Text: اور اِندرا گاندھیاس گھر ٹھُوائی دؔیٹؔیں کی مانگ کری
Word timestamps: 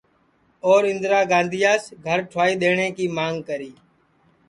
اور 0.67 0.81
اِندرا 0.89 1.19
گاندھیاس 1.31 1.83
گھر 2.05 2.17
ٹھُوائی 2.29 2.53
دؔیٹؔیں 2.61 2.91
کی 2.97 3.05
مانگ 3.17 3.37
کری 3.47 3.71